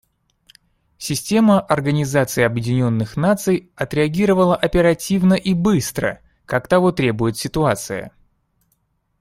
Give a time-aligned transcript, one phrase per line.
[0.97, 8.11] Система Организации Объединенных Наций отреагировала оперативно и быстро, как того требует ситуация.